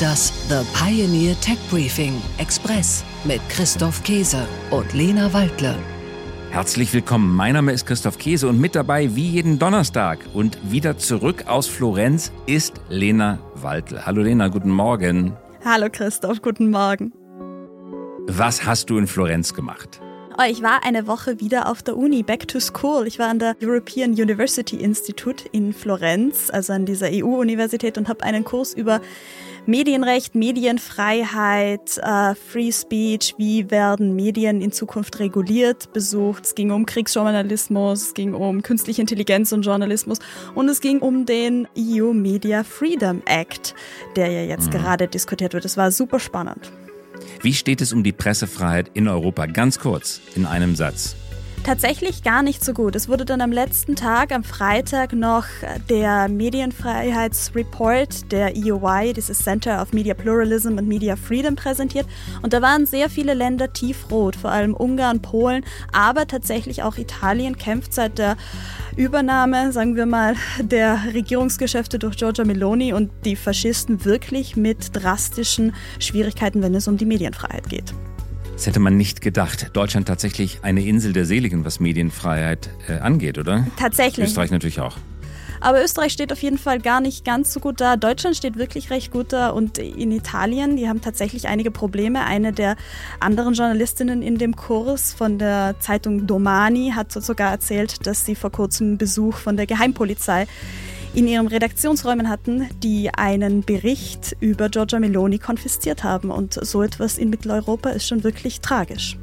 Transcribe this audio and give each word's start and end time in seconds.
Das 0.00 0.32
The 0.48 0.60
Pioneer 0.74 1.34
Tech 1.40 1.58
Briefing 1.70 2.20
Express 2.36 3.02
mit 3.24 3.40
Christoph 3.48 4.02
Käse 4.04 4.46
und 4.70 4.92
Lena 4.92 5.32
Waldle. 5.32 5.74
Herzlich 6.50 6.92
willkommen. 6.92 7.34
Mein 7.34 7.54
Name 7.54 7.72
ist 7.72 7.86
Christoph 7.86 8.18
Käse 8.18 8.48
und 8.48 8.60
mit 8.60 8.74
dabei 8.74 9.16
wie 9.16 9.28
jeden 9.28 9.58
Donnerstag 9.58 10.18
und 10.34 10.58
wieder 10.70 10.98
zurück 10.98 11.46
aus 11.48 11.66
Florenz 11.66 12.32
ist 12.46 12.74
Lena 12.90 13.38
Waldle. 13.54 14.04
Hallo 14.04 14.22
Lena, 14.22 14.48
guten 14.48 14.70
Morgen. 14.70 15.36
Hallo 15.64 15.88
Christoph, 15.90 16.42
guten 16.42 16.70
Morgen. 16.70 17.12
Was 18.26 18.66
hast 18.66 18.90
du 18.90 18.98
in 18.98 19.06
Florenz 19.06 19.54
gemacht? 19.54 20.00
Oh, 20.40 20.44
ich 20.48 20.62
war 20.62 20.84
eine 20.84 21.08
Woche 21.08 21.40
wieder 21.40 21.68
auf 21.68 21.82
der 21.82 21.96
Uni, 21.96 22.22
back 22.22 22.46
to 22.46 22.60
school. 22.60 23.08
Ich 23.08 23.18
war 23.18 23.26
an 23.26 23.40
der 23.40 23.56
European 23.60 24.12
University 24.12 24.76
Institute 24.76 25.48
in 25.50 25.72
Florenz, 25.72 26.48
also 26.48 26.74
an 26.74 26.86
dieser 26.86 27.08
EU-Universität 27.10 27.98
und 27.98 28.08
habe 28.08 28.22
einen 28.22 28.44
Kurs 28.44 28.72
über 28.72 29.00
Medienrecht, 29.66 30.36
Medienfreiheit, 30.36 31.98
äh, 31.98 32.36
Free 32.36 32.70
Speech, 32.70 33.34
wie 33.36 33.68
werden 33.72 34.14
Medien 34.14 34.60
in 34.60 34.70
Zukunft 34.70 35.18
reguliert, 35.18 35.92
besucht. 35.92 36.44
Es 36.44 36.54
ging 36.54 36.70
um 36.70 36.86
Kriegsjournalismus, 36.86 38.02
es 38.02 38.14
ging 38.14 38.32
um 38.32 38.62
künstliche 38.62 39.00
Intelligenz 39.00 39.50
und 39.50 39.62
Journalismus 39.62 40.20
und 40.54 40.68
es 40.68 40.80
ging 40.80 41.00
um 41.00 41.26
den 41.26 41.66
EU 41.76 42.12
Media 42.12 42.62
Freedom 42.62 43.22
Act, 43.26 43.74
der 44.14 44.30
ja 44.30 44.42
jetzt 44.42 44.68
mhm. 44.68 44.78
gerade 44.78 45.08
diskutiert 45.08 45.52
wird. 45.52 45.64
Es 45.64 45.76
war 45.76 45.90
super 45.90 46.20
spannend. 46.20 46.70
Wie 47.42 47.54
steht 47.54 47.80
es 47.80 47.92
um 47.92 48.02
die 48.02 48.12
Pressefreiheit 48.12 48.90
in 48.94 49.08
Europa? 49.08 49.46
Ganz 49.46 49.78
kurz, 49.78 50.20
in 50.34 50.46
einem 50.46 50.76
Satz. 50.76 51.16
Tatsächlich 51.68 52.22
gar 52.22 52.42
nicht 52.42 52.64
so 52.64 52.72
gut. 52.72 52.96
Es 52.96 53.10
wurde 53.10 53.26
dann 53.26 53.42
am 53.42 53.52
letzten 53.52 53.94
Tag, 53.94 54.32
am 54.32 54.42
Freitag, 54.42 55.12
noch 55.12 55.44
der 55.90 56.30
Medienfreiheitsreport 56.30 58.32
der 58.32 58.56
EOI, 58.56 59.12
dieses 59.12 59.40
Center 59.40 59.82
of 59.82 59.92
Media 59.92 60.14
Pluralism 60.14 60.78
and 60.78 60.88
Media 60.88 61.14
Freedom, 61.14 61.56
präsentiert. 61.56 62.06
Und 62.40 62.54
da 62.54 62.62
waren 62.62 62.86
sehr 62.86 63.10
viele 63.10 63.34
Länder 63.34 63.70
tiefrot, 63.70 64.34
vor 64.34 64.50
allem 64.50 64.72
Ungarn, 64.72 65.20
Polen, 65.20 65.62
aber 65.92 66.26
tatsächlich 66.26 66.82
auch 66.82 66.96
Italien 66.96 67.58
kämpft 67.58 67.92
seit 67.92 68.16
der 68.16 68.38
Übernahme, 68.96 69.70
sagen 69.70 69.94
wir 69.94 70.06
mal, 70.06 70.36
der 70.62 70.98
Regierungsgeschäfte 71.12 71.98
durch 71.98 72.16
Giorgia 72.16 72.46
Meloni 72.46 72.94
und 72.94 73.10
die 73.26 73.36
Faschisten 73.36 74.06
wirklich 74.06 74.56
mit 74.56 74.96
drastischen 74.96 75.74
Schwierigkeiten, 75.98 76.62
wenn 76.62 76.74
es 76.74 76.88
um 76.88 76.96
die 76.96 77.04
Medienfreiheit 77.04 77.68
geht. 77.68 77.92
Das 78.58 78.66
hätte 78.66 78.80
man 78.80 78.96
nicht 78.96 79.20
gedacht. 79.20 79.70
Deutschland 79.74 80.08
tatsächlich 80.08 80.58
eine 80.62 80.84
Insel 80.84 81.12
der 81.12 81.26
Seligen, 81.26 81.64
was 81.64 81.78
Medienfreiheit 81.78 82.70
äh, 82.88 82.94
angeht, 82.94 83.38
oder? 83.38 83.64
Tatsächlich. 83.76 84.26
Österreich 84.26 84.50
natürlich 84.50 84.80
auch. 84.80 84.96
Aber 85.60 85.80
Österreich 85.80 86.12
steht 86.12 86.32
auf 86.32 86.42
jeden 86.42 86.58
Fall 86.58 86.80
gar 86.80 87.00
nicht 87.00 87.24
ganz 87.24 87.52
so 87.52 87.60
gut 87.60 87.80
da. 87.80 87.94
Deutschland 87.94 88.34
steht 88.34 88.56
wirklich 88.56 88.90
recht 88.90 89.12
gut 89.12 89.32
da 89.32 89.50
und 89.50 89.78
in 89.78 90.10
Italien, 90.10 90.76
die 90.76 90.88
haben 90.88 91.00
tatsächlich 91.00 91.46
einige 91.46 91.70
Probleme. 91.70 92.24
Eine 92.24 92.52
der 92.52 92.74
anderen 93.20 93.54
Journalistinnen 93.54 94.22
in 94.22 94.38
dem 94.38 94.56
Kurs 94.56 95.12
von 95.12 95.38
der 95.38 95.76
Zeitung 95.78 96.26
Domani 96.26 96.94
hat 96.96 97.12
sogar 97.12 97.52
erzählt, 97.52 98.08
dass 98.08 98.26
sie 98.26 98.34
vor 98.34 98.50
kurzem 98.50 98.98
Besuch 98.98 99.36
von 99.36 99.56
der 99.56 99.66
Geheimpolizei 99.66 100.48
in 101.18 101.26
ihren 101.26 101.48
Redaktionsräumen 101.48 102.28
hatten, 102.28 102.68
die 102.80 103.10
einen 103.12 103.64
Bericht 103.64 104.36
über 104.38 104.68
Giorgia 104.68 105.00
Meloni 105.00 105.40
konfisziert 105.40 106.04
haben. 106.04 106.30
Und 106.30 106.54
so 106.54 106.80
etwas 106.80 107.18
in 107.18 107.28
Mitteleuropa 107.28 107.90
ist 107.90 108.06
schon 108.06 108.22
wirklich 108.22 108.60
tragisch. 108.60 109.16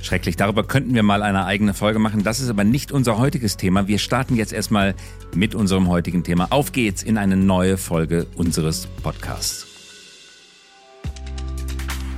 Schrecklich, 0.00 0.36
darüber 0.36 0.64
könnten 0.64 0.94
wir 0.94 1.02
mal 1.02 1.22
eine 1.22 1.44
eigene 1.44 1.74
Folge 1.74 1.98
machen. 1.98 2.22
Das 2.22 2.40
ist 2.40 2.48
aber 2.48 2.64
nicht 2.64 2.92
unser 2.92 3.18
heutiges 3.18 3.58
Thema. 3.58 3.86
Wir 3.88 3.98
starten 3.98 4.36
jetzt 4.36 4.54
erstmal 4.54 4.94
mit 5.34 5.54
unserem 5.54 5.88
heutigen 5.88 6.24
Thema. 6.24 6.46
Auf 6.48 6.72
geht's 6.72 7.02
in 7.02 7.18
eine 7.18 7.36
neue 7.36 7.76
Folge 7.76 8.26
unseres 8.36 8.86
Podcasts. 9.02 9.67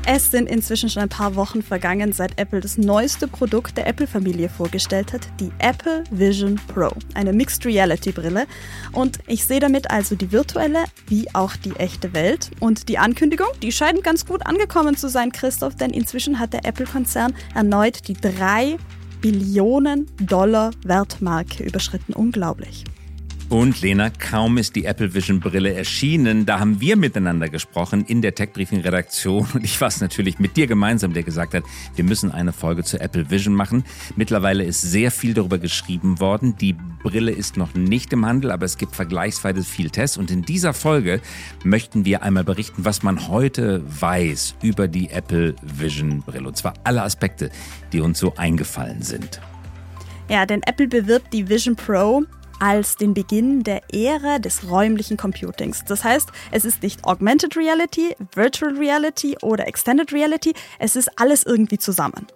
Es 0.07 0.31
sind 0.31 0.49
inzwischen 0.49 0.89
schon 0.89 1.03
ein 1.03 1.09
paar 1.09 1.37
Wochen 1.37 1.63
vergangen, 1.63 2.13
seit 2.13 2.39
Apple 2.41 2.61
das 2.61 2.79
neueste 2.79 3.29
Produkt 3.29 3.77
der 3.77 3.87
Apple-Familie 3.87 4.49
vorgestellt 4.49 5.13
hat, 5.13 5.29
die 5.39 5.53
Apple 5.59 6.05
Vision 6.11 6.59
Pro, 6.69 6.91
eine 7.15 7.33
Mixed 7.33 7.65
Reality 7.67 8.11
Brille. 8.11 8.47
Und 8.93 9.19
ich 9.27 9.45
sehe 9.45 9.61
damit 9.61 9.91
also 9.91 10.17
die 10.17 10.33
virtuelle 10.33 10.85
wie 11.07 11.33
auch 11.35 11.55
die 11.55 11.77
echte 11.77 12.13
Welt. 12.15 12.51
Und 12.61 12.89
die 12.89 12.99
Ankündigung, 12.99 13.49
die 13.63 13.73
scheint 13.73 14.03
ganz 14.03 14.27
gut 14.27 14.47
angekommen 14.47 14.97
zu 14.97 15.09
sein, 15.09 15.33
Christoph, 15.33 15.77
denn 15.77 15.91
inzwischen 15.91 16.39
hat 16.39 16.55
der 16.55 16.65
Apple-Konzern 16.65 17.35
erneut 17.55 18.09
die 18.09 18.15
3 18.15 18.79
Billionen 19.21 20.07
Dollar 20.19 20.71
Wertmarke 20.83 21.63
überschritten. 21.63 22.15
Unglaublich. 22.15 22.85
Und 23.51 23.81
Lena, 23.81 24.11
kaum 24.11 24.59
ist 24.59 24.77
die 24.77 24.85
Apple 24.85 25.13
Vision 25.13 25.41
Brille 25.41 25.75
erschienen, 25.75 26.47
da 26.47 26.61
haben 26.61 26.81
wir 26.81 26.97
miteinander 26.97 27.49
gesprochen 27.49 28.05
in 28.05 28.23
der 28.23 28.37
Tech 28.37 28.53
Briefing 28.53 28.83
Redaktion 28.83 29.45
und 29.55 29.65
ich 29.65 29.81
war 29.81 29.89
es 29.89 30.01
natürlich 30.01 30.39
mit 30.39 30.57
dir 30.57 30.69
gemeinsam, 30.69 31.15
der 31.15 31.25
gesagt 31.25 31.55
hat, 31.55 31.65
wir 31.97 32.05
müssen 32.05 32.31
eine 32.31 32.53
Folge 32.53 32.85
zur 32.85 33.01
Apple 33.01 33.29
Vision 33.29 33.53
machen. 33.53 33.83
Mittlerweile 34.15 34.63
ist 34.63 34.83
sehr 34.83 35.11
viel 35.11 35.35
darüber 35.35 35.59
geschrieben 35.59 36.21
worden. 36.21 36.55
Die 36.59 36.77
Brille 37.03 37.33
ist 37.33 37.57
noch 37.57 37.75
nicht 37.75 38.13
im 38.13 38.25
Handel, 38.25 38.53
aber 38.53 38.67
es 38.67 38.79
gibt 38.79 38.95
vergleichsweise 38.95 39.65
viel 39.65 39.91
Tests 39.91 40.17
und 40.17 40.31
in 40.31 40.43
dieser 40.43 40.73
Folge 40.73 41.21
möchten 41.65 42.05
wir 42.05 42.23
einmal 42.23 42.45
berichten, 42.45 42.85
was 42.85 43.03
man 43.03 43.27
heute 43.27 43.83
weiß 44.01 44.55
über 44.63 44.87
die 44.87 45.11
Apple 45.11 45.57
Vision 45.61 46.23
Brille 46.23 46.47
und 46.47 46.57
zwar 46.57 46.75
alle 46.85 47.03
Aspekte, 47.03 47.51
die 47.93 48.01
uns 48.01 48.21
so 48.21 48.33
eingefallen 48.37 49.03
sind. 49.03 49.41
Ja, 50.29 50.47
denn 50.47 50.63
Apple 50.63 50.87
bewirbt 50.87 51.33
die 51.33 51.49
Vision 51.49 51.75
Pro 51.75 52.25
als 52.61 52.97
den 52.97 53.15
Beginn 53.15 53.65
der 53.65 53.83
Ära 53.93 54.39
des 54.39 54.71
räumlichen 54.71 55.17
Computings. 55.17 55.85
Das 55.85 56.05
heißt, 56.05 56.31
es 56.53 56.65
ist 56.65 56.83
nicht 56.83 57.05
Augmented 57.05 57.57
Reality, 57.57 58.15
Virtual 58.35 58.77
Reality 58.77 59.37
oder 59.43 59.67
Extended 59.67 60.13
Reality, 60.13 60.55
es 60.79 60.95
ist 60.95 61.11
alles 61.19 61.43
irgendwie 61.43 61.79
zusammen. 61.79 62.27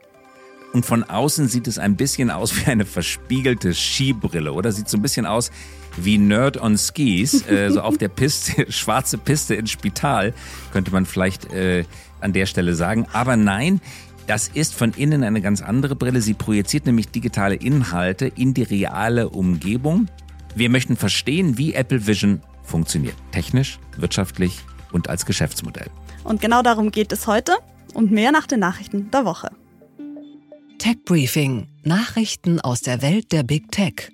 Und 0.73 0.85
von 0.85 1.05
außen 1.05 1.47
sieht 1.47 1.69
es 1.69 1.79
ein 1.79 1.95
bisschen 1.95 2.33
aus 2.33 2.57
wie 2.57 2.69
eine 2.69 2.85
verspiegelte 2.85 3.75
Skibrille 3.75 4.53
oder 4.53 4.73
sieht 4.73 4.89
so 4.89 4.99
ein 4.99 5.03
bisschen 5.03 5.25
aus 5.25 5.53
wie 5.97 6.19
Nerd 6.19 6.61
on 6.61 6.77
Skis, 6.77 7.47
äh, 7.49 7.71
so 7.71 7.81
auf 7.81 7.97
der 7.97 8.09
Piste, 8.09 8.67
schwarze 8.73 9.17
Piste 9.17 9.55
ins 9.55 9.71
Spital, 9.71 10.35
könnte 10.73 10.91
man 10.91 11.07
vielleicht 11.07 11.53
äh, 11.53 11.85
an 12.21 12.33
der 12.33 12.47
Stelle 12.47 12.75
sagen. 12.75 13.07
Aber 13.13 13.37
nein, 13.37 13.81
das 14.27 14.49
ist 14.49 14.75
von 14.75 14.93
innen 14.93 15.23
eine 15.23 15.41
ganz 15.41 15.63
andere 15.63 15.97
Brille. 15.97 16.21
Sie 16.21 16.35
projiziert 16.35 16.87
nämlich 16.87 17.09
digitale 17.09 17.55
Inhalte 17.55 18.27
in 18.27 18.55
die 18.55 18.63
reale 18.63 19.29
Umgebung. 19.29 20.09
Wir 20.55 20.71
möchten 20.71 20.97
verstehen, 20.97 21.59
wie 21.59 21.75
Apple 21.75 22.07
Vision 22.07 22.41
funktioniert. 22.63 23.17
Technisch, 23.33 23.79
wirtschaftlich 23.97 24.61
und 24.93 25.09
als 25.09 25.27
Geschäftsmodell. 25.27 25.89
Und 26.23 26.41
genau 26.41 26.63
darum 26.63 26.91
geht 26.91 27.13
es 27.13 27.27
heute 27.27 27.53
und 27.93 28.11
mehr 28.11 28.33
nach 28.33 28.47
den 28.47 28.61
Nachrichten 28.61 29.11
der 29.11 29.25
Woche. 29.25 29.51
Tech 30.79 31.05
Briefing. 31.05 31.69
Nachrichten 31.83 32.61
aus 32.61 32.81
der 32.81 33.03
Welt 33.03 33.33
der 33.33 33.43
Big 33.43 33.71
Tech. 33.71 34.11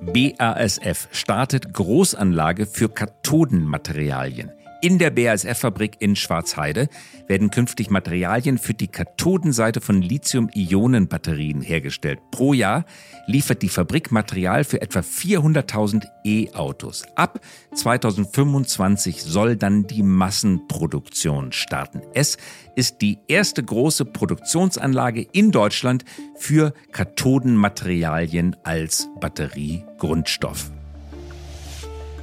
BASF 0.00 1.08
startet 1.12 1.74
Großanlage 1.74 2.66
für 2.66 2.88
Kathodenmaterialien. 2.88 4.50
In 4.80 4.98
der 4.98 5.10
BASF-Fabrik 5.10 5.96
in 5.98 6.14
Schwarzheide 6.14 6.88
werden 7.26 7.50
künftig 7.50 7.90
Materialien 7.90 8.58
für 8.58 8.74
die 8.74 8.86
Kathodenseite 8.86 9.80
von 9.80 10.00
Lithium-Ionen-Batterien 10.00 11.62
hergestellt. 11.62 12.20
Pro 12.30 12.52
Jahr 12.52 12.84
liefert 13.26 13.62
die 13.62 13.70
Fabrik 13.70 14.12
Material 14.12 14.62
für 14.62 14.80
etwa 14.80 15.00
400.000 15.00 16.06
E-Autos. 16.22 17.06
Ab 17.16 17.40
2025 17.74 19.20
soll 19.20 19.56
dann 19.56 19.88
die 19.88 20.04
Massenproduktion 20.04 21.50
starten. 21.50 22.00
Es 22.14 22.36
ist 22.76 23.02
die 23.02 23.18
erste 23.26 23.64
große 23.64 24.04
Produktionsanlage 24.04 25.26
in 25.32 25.50
Deutschland 25.50 26.04
für 26.36 26.72
Kathodenmaterialien 26.92 28.54
als 28.62 29.08
Batteriegrundstoff. 29.18 30.70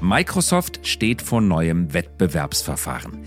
Microsoft 0.06 0.86
steht 0.86 1.24
vor 1.24 1.42
neuem 1.42 1.92
Wettbewerbsverfahren. 1.92 3.18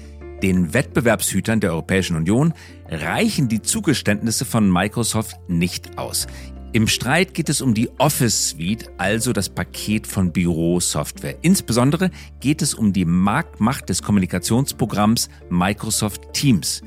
Den 0.45 0.73
Wettbewerbshütern 0.75 1.59
der 1.59 1.73
Europäischen 1.73 2.15
Union 2.15 2.55
reichen 2.89 3.49
die 3.49 3.63
Zugeständnisse 3.63 4.45
von 4.45 4.73
Microsoft 4.73 5.37
nicht 5.49 5.99
aus. 5.99 6.29
Im 6.73 6.87
Streit 6.87 7.35
geht 7.35 7.49
es 7.49 7.61
um 7.63 7.75
die 7.75 7.91
Office 7.99 8.51
Suite, 8.51 8.93
also 8.97 9.33
das 9.33 9.49
Paket 9.49 10.07
von 10.07 10.31
Bürosoftware. 10.31 11.39
Insbesondere 11.43 12.13
geht 12.39 12.63
es 12.63 12.75
um 12.75 12.93
die 12.93 13.05
Marktmacht 13.05 13.89
des 13.89 14.01
Kommunikationsprogramms 14.01 15.31
Microsoft 15.51 16.33
Teams. 16.33 16.83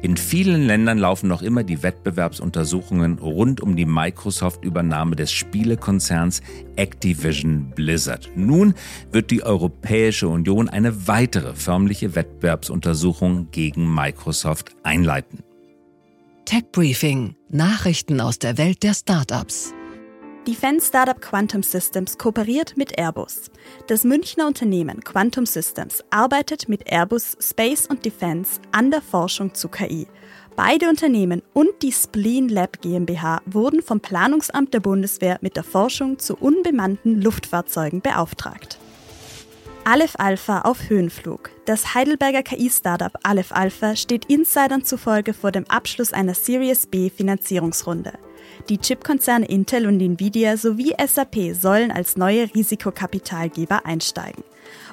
In 0.00 0.16
vielen 0.16 0.64
Ländern 0.66 0.98
laufen 0.98 1.28
noch 1.28 1.42
immer 1.42 1.64
die 1.64 1.82
Wettbewerbsuntersuchungen 1.82 3.18
rund 3.18 3.60
um 3.60 3.74
die 3.74 3.84
Microsoft-Übernahme 3.84 5.16
des 5.16 5.32
Spielekonzerns 5.32 6.40
Activision 6.76 7.72
Blizzard. 7.74 8.30
Nun 8.36 8.74
wird 9.10 9.32
die 9.32 9.42
Europäische 9.42 10.28
Union 10.28 10.68
eine 10.68 11.08
weitere 11.08 11.52
förmliche 11.54 12.14
Wettbewerbsuntersuchung 12.14 13.50
gegen 13.50 13.92
Microsoft 13.92 14.76
einleiten. 14.84 15.40
Tech 16.44 16.70
Briefing: 16.70 17.34
Nachrichten 17.50 18.20
aus 18.20 18.38
der 18.38 18.56
Welt 18.56 18.84
der 18.84 18.94
Startups. 18.94 19.74
Defense 20.46 20.86
Startup 20.86 21.20
Quantum 21.20 21.62
Systems 21.62 22.16
kooperiert 22.16 22.76
mit 22.76 22.98
Airbus. 22.98 23.50
Das 23.86 24.04
Münchner 24.04 24.46
Unternehmen 24.46 25.04
Quantum 25.04 25.44
Systems 25.44 26.02
arbeitet 26.10 26.68
mit 26.68 26.90
Airbus 26.90 27.36
Space 27.40 27.86
und 27.86 28.04
Defense 28.04 28.60
an 28.72 28.90
der 28.90 29.02
Forschung 29.02 29.54
zu 29.54 29.68
KI. 29.68 30.06
Beide 30.56 30.88
Unternehmen 30.88 31.42
und 31.52 31.70
die 31.82 31.92
Spleen 31.92 32.48
Lab 32.48 32.80
GmbH 32.80 33.42
wurden 33.46 33.82
vom 33.82 34.00
Planungsamt 34.00 34.72
der 34.72 34.80
Bundeswehr 34.80 35.38
mit 35.40 35.56
der 35.56 35.64
Forschung 35.64 36.18
zu 36.18 36.36
unbemannten 36.36 37.20
Luftfahrzeugen 37.20 38.00
beauftragt. 38.00 38.78
Aleph 39.84 40.16
Alpha 40.18 40.62
auf 40.62 40.90
Höhenflug. 40.90 41.50
Das 41.64 41.94
Heidelberger 41.94 42.42
KI-Startup 42.42 43.12
Aleph 43.22 43.52
Alpha 43.52 43.96
steht 43.96 44.26
Insidern 44.26 44.84
zufolge 44.84 45.32
vor 45.32 45.52
dem 45.52 45.66
Abschluss 45.68 46.12
einer 46.12 46.34
Series 46.34 46.86
B 46.86 47.08
Finanzierungsrunde. 47.08 48.12
Die 48.68 48.78
Chipkonzerne 48.78 49.46
Intel 49.46 49.86
und 49.86 50.00
Nvidia 50.00 50.56
sowie 50.56 50.94
SAP 51.04 51.54
sollen 51.54 51.90
als 51.90 52.16
neue 52.16 52.54
Risikokapitalgeber 52.54 53.86
einsteigen, 53.86 54.44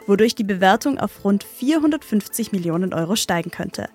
wodurch 0.07 0.35
die 0.35 0.43
Bewertung 0.43 0.97
auf 0.97 1.23
rund 1.23 1.43
450 1.43 2.51
Millionen 2.51 2.93
Euro 2.93 3.15
steigen 3.15 3.51
könnte. 3.51 3.89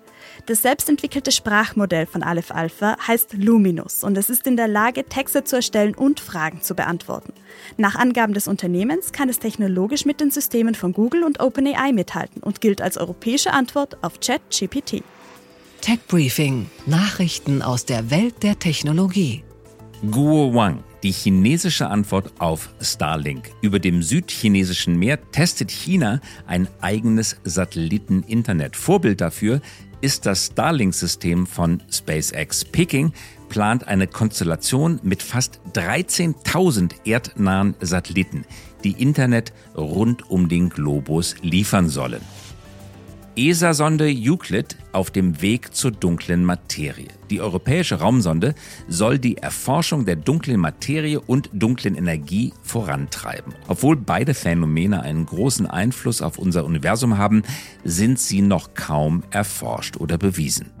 Das 0.45 0.61
selbstentwickelte 0.61 1.31
Sprachmodell 1.31 2.05
von 2.05 2.21
Aleph 2.21 2.51
Alpha 2.51 2.95
heißt 3.07 3.33
Luminous 3.33 4.03
und 4.03 4.17
es 4.17 4.29
ist 4.29 4.45
in 4.45 4.55
der 4.55 4.67
Lage, 4.67 5.03
Texte 5.03 5.43
zu 5.43 5.55
erstellen 5.55 5.95
und 5.95 6.19
Fragen 6.19 6.61
zu 6.61 6.75
beantworten. 6.75 7.33
Nach 7.77 7.95
Angaben 7.95 8.33
des 8.33 8.47
Unternehmens 8.47 9.11
kann 9.11 9.29
es 9.29 9.39
technologisch 9.39 10.05
mit 10.05 10.21
den 10.21 10.29
Systemen 10.29 10.75
von 10.75 10.93
Google 10.93 11.23
und 11.23 11.39
OpenAI 11.39 11.91
mithalten 11.91 12.43
und 12.43 12.61
gilt 12.61 12.81
als 12.81 12.97
europäische 12.97 13.51
Antwort 13.53 13.97
auf 14.03 14.19
ChatGPT. 14.19 15.03
Tech 15.81 15.99
Briefing: 16.07 16.69
Nachrichten 16.85 17.63
aus 17.63 17.85
der 17.85 18.11
Welt 18.11 18.43
der 18.43 18.59
Technologie. 18.59 19.43
Guo 20.09 20.51
Wang, 20.55 20.83
die 21.03 21.11
chinesische 21.11 21.87
Antwort 21.87 22.33
auf 22.39 22.69
Starlink. 22.81 23.51
Über 23.61 23.77
dem 23.77 24.01
südchinesischen 24.01 24.97
Meer 24.97 25.19
testet 25.31 25.69
China 25.69 26.19
ein 26.47 26.67
eigenes 26.81 27.37
Satelliten-Internet. 27.43 28.75
Vorbild 28.75 29.21
dafür 29.21 29.61
ist 30.01 30.25
das 30.25 30.47
Starlink-System 30.47 31.45
von 31.45 31.83
SpaceX. 31.91 32.65
Peking 32.65 33.13
plant 33.47 33.87
eine 33.87 34.07
Konstellation 34.07 34.99
mit 35.03 35.21
fast 35.21 35.59
13.000 35.73 37.05
erdnahen 37.05 37.75
Satelliten, 37.79 38.45
die 38.83 38.99
Internet 38.99 39.53
rund 39.77 40.31
um 40.31 40.49
den 40.49 40.69
Globus 40.69 41.35
liefern 41.43 41.89
sollen. 41.89 42.21
ESA-Sonde 43.37 44.13
Euclid 44.13 44.75
auf 44.91 45.09
dem 45.09 45.41
Weg 45.41 45.73
zur 45.73 45.91
dunklen 45.91 46.43
Materie. 46.43 47.07
Die 47.29 47.39
europäische 47.39 47.95
Raumsonde 47.95 48.55
soll 48.89 49.19
die 49.19 49.37
Erforschung 49.37 50.05
der 50.05 50.17
dunklen 50.17 50.59
Materie 50.59 51.21
und 51.21 51.49
dunklen 51.53 51.95
Energie 51.95 52.53
vorantreiben. 52.61 53.53
Obwohl 53.69 53.95
beide 53.95 54.33
Phänomene 54.33 55.01
einen 55.01 55.25
großen 55.25 55.65
Einfluss 55.65 56.21
auf 56.21 56.37
unser 56.37 56.65
Universum 56.65 57.17
haben, 57.17 57.43
sind 57.85 58.19
sie 58.19 58.41
noch 58.41 58.73
kaum 58.73 59.23
erforscht 59.31 59.95
oder 59.95 60.17
bewiesen. 60.17 60.80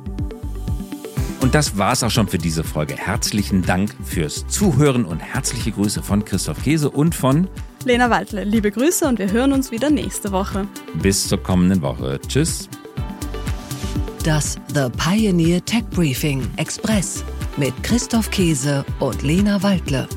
Und 1.41 1.55
das 1.55 1.75
war's 1.75 2.03
auch 2.03 2.11
schon 2.11 2.27
für 2.27 2.37
diese 2.37 2.63
Folge. 2.63 2.95
Herzlichen 2.95 3.63
Dank 3.63 3.95
fürs 4.03 4.45
Zuhören 4.47 5.05
und 5.05 5.19
herzliche 5.19 5.71
Grüße 5.71 6.03
von 6.03 6.23
Christoph 6.23 6.63
Käse 6.63 6.89
und 6.89 7.15
von 7.15 7.47
Lena 7.83 8.11
Waldle. 8.11 8.43
Liebe 8.43 8.69
Grüße 8.69 9.07
und 9.07 9.17
wir 9.17 9.31
hören 9.31 9.51
uns 9.51 9.71
wieder 9.71 9.89
nächste 9.89 10.31
Woche. 10.31 10.67
Bis 11.01 11.27
zur 11.27 11.41
kommenden 11.41 11.81
Woche. 11.81 12.19
Tschüss. 12.27 12.69
Das 14.23 14.55
The 14.73 14.87
Pioneer 14.97 15.65
Tech 15.65 15.83
Briefing 15.89 16.47
Express 16.57 17.23
mit 17.57 17.73
Christoph 17.81 18.29
Käse 18.29 18.85
und 18.99 19.23
Lena 19.23 19.63
Waldle. 19.63 20.07